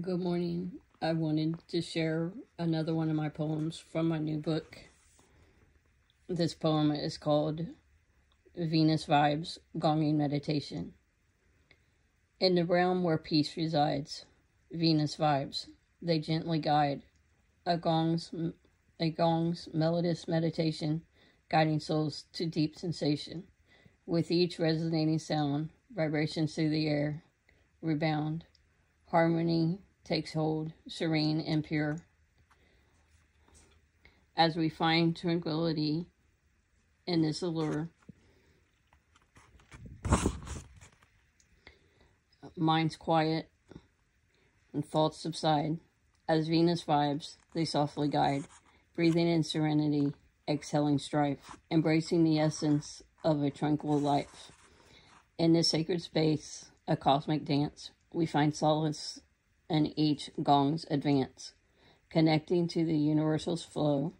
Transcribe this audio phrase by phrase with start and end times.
[0.00, 0.78] Good morning.
[1.02, 4.78] I wanted to share another one of my poems from my new book.
[6.28, 7.66] This poem is called
[8.56, 10.94] Venus Vibes Gonging Meditation.
[12.40, 14.24] In the realm where peace resides,
[14.70, 15.66] Venus vibes,
[16.00, 17.02] they gently guide.
[17.66, 18.32] A gong's,
[18.98, 21.02] a gong's melodious meditation,
[21.50, 23.44] guiding souls to deep sensation.
[24.06, 27.24] With each resonating sound, vibrations through the air
[27.82, 28.46] rebound
[29.12, 32.00] Harmony takes hold, serene and pure.
[34.34, 36.06] As we find tranquility
[37.06, 37.90] in this allure,
[42.56, 43.50] minds quiet
[44.72, 45.78] and thoughts subside.
[46.26, 48.44] As Venus vibes, they softly guide,
[48.96, 50.14] breathing in serenity,
[50.48, 54.50] exhaling strife, embracing the essence of a tranquil life.
[55.36, 59.20] In this sacred space, a cosmic dance, we find solace
[59.68, 61.54] in each gong's advance,
[62.10, 64.12] connecting to the universal's flow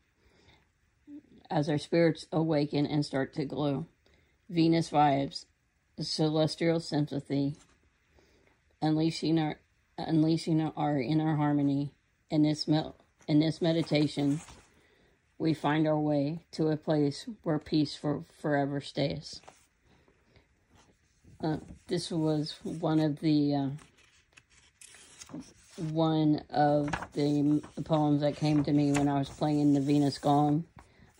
[1.50, 3.86] as our spirits awaken and start to glow.
[4.48, 5.44] Venus vibes,
[6.00, 7.56] celestial sympathy,
[8.80, 9.58] unleashing our
[9.98, 11.92] unleashing our inner harmony.
[12.30, 14.40] In this in this meditation,
[15.38, 19.40] we find our way to a place where peace for forever stays.
[21.42, 21.56] Uh,
[21.88, 23.68] this was one of the uh,
[25.90, 30.64] one of the poems that came to me when I was playing the Venus Gong.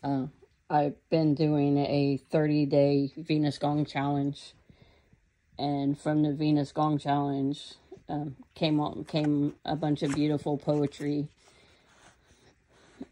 [0.01, 0.27] Uh,
[0.71, 4.53] I've been doing a 30 day Venus Gong challenge,
[5.59, 7.75] and from the Venus Gong challenge
[8.09, 11.27] um, came on, came a bunch of beautiful poetry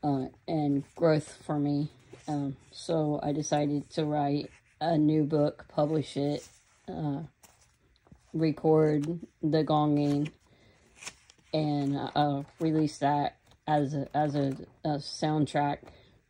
[0.05, 1.91] uh, and growth for me.
[2.29, 4.49] Um, so I decided to write
[4.81, 6.47] a new book, publish it,
[6.89, 7.23] uh,
[8.33, 9.07] record
[9.43, 10.31] the gonging,
[11.53, 13.37] and uh, release that
[13.67, 15.79] as a, as a, a soundtrack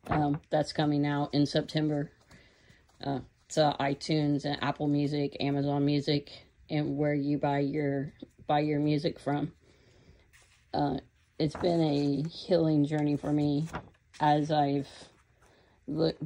[0.07, 2.11] um, that's coming out in September
[3.03, 3.19] uh,
[3.49, 6.31] to iTunes and Apple Music, Amazon Music,
[6.69, 8.13] and where you buy your
[8.47, 9.51] buy your music from.
[10.73, 10.97] Uh,
[11.37, 13.67] it's been a healing journey for me
[14.19, 14.87] as I've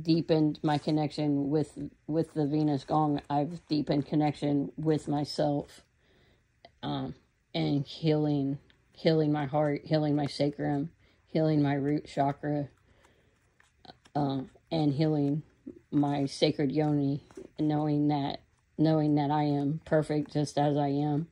[0.01, 1.77] deepened my connection with
[2.07, 3.21] with the Venus Gong.
[3.29, 5.81] I've deepened connection with myself,
[6.83, 7.15] um,
[7.53, 8.59] and healing,
[8.93, 10.91] healing my heart, healing my sacrum,
[11.27, 12.69] healing my root chakra,
[14.15, 15.43] uh, and healing
[15.91, 17.23] my sacred yoni,
[17.59, 18.39] knowing that
[18.77, 21.27] knowing that I am perfect just as I am,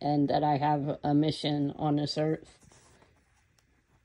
[0.00, 2.58] and that I have a mission on this earth.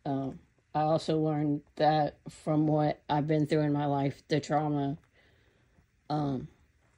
[0.06, 0.40] Um,
[0.74, 4.98] I also learned that from what I've been through in my life, the trauma,
[6.10, 6.48] um,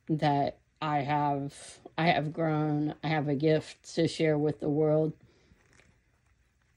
[0.10, 1.54] that I have,
[1.98, 2.94] I have grown.
[3.04, 5.14] I have a gift to share with the world.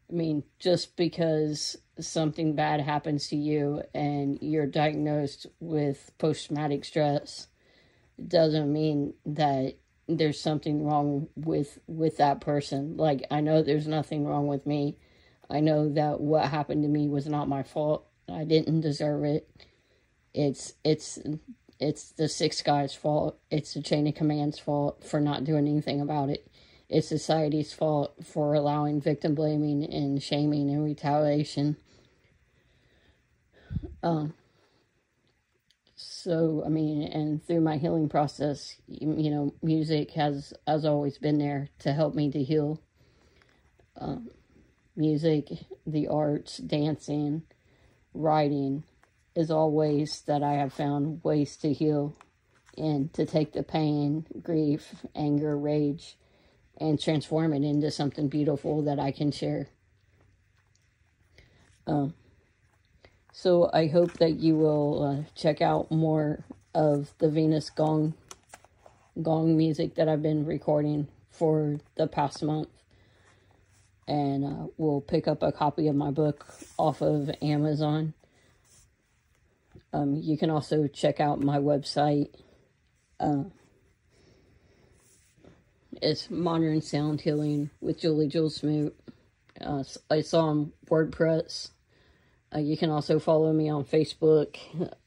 [0.08, 6.84] I mean, just because something bad happens to you and you're diagnosed with post traumatic
[6.84, 7.48] stress
[8.26, 9.74] doesn't mean that
[10.08, 12.96] there's something wrong with with that person.
[12.96, 14.96] Like I know there's nothing wrong with me
[15.48, 18.06] I know that what happened to me was not my fault.
[18.28, 19.48] I didn't deserve it.
[20.34, 21.18] It's it's
[21.78, 23.38] it's the six guys' fault.
[23.50, 26.50] It's the chain of command's fault for not doing anything about it.
[26.88, 31.76] It's society's fault for allowing victim blaming and shaming and retaliation.
[34.02, 34.34] Um,
[35.94, 41.38] so I mean, and through my healing process, you know, music has has always been
[41.38, 42.80] there to help me to heal.
[43.98, 44.28] Um,
[44.96, 45.48] music,
[45.86, 47.42] the arts, dancing,
[48.14, 48.84] writing
[49.34, 52.16] is all ways that I have found ways to heal
[52.76, 56.16] and to take the pain, grief, anger, rage,
[56.78, 59.68] and transform it into something beautiful that I can share.
[61.86, 62.14] Um,
[63.32, 68.14] so I hope that you will uh, check out more of the Venus Gong
[69.22, 72.68] gong music that I've been recording for the past month
[74.08, 76.46] and uh, we'll pick up a copy of my book
[76.78, 78.14] off of Amazon.
[79.92, 82.28] Um, you can also check out my website.
[83.18, 83.44] Uh,
[86.02, 88.94] it's Modern Sound Healing with Julie Jewels Smoot.
[89.60, 91.70] Uh, it's on WordPress.
[92.54, 94.56] Uh, you can also follow me on Facebook,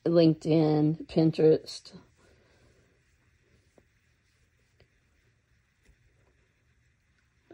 [0.06, 1.94] LinkedIn, Pinterest.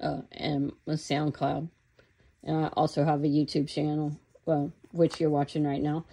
[0.02, 1.70] Uh, and a SoundCloud.
[2.44, 6.06] And I also have a YouTube channel, well, which you're watching right now.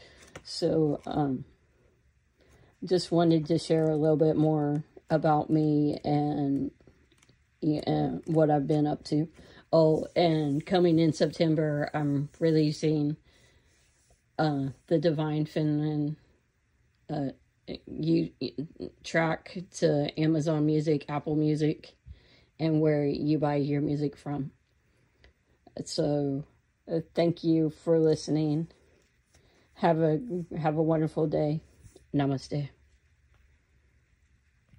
[0.44, 1.44] So, um,
[2.84, 6.70] just wanted to share a little bit more about me and,
[7.62, 9.28] and what I've been up to.
[9.72, 13.16] Oh, and coming in September, I'm releasing
[14.38, 16.16] uh, the Divine Feminine
[17.08, 17.30] uh,
[17.86, 18.30] you
[19.04, 21.94] track to Amazon Music, Apple Music,
[22.62, 24.52] and where you buy your music from.
[25.84, 26.44] So,
[26.90, 28.68] uh, thank you for listening.
[29.74, 30.20] Have a
[30.56, 31.60] have a wonderful day.
[32.14, 32.68] Namaste.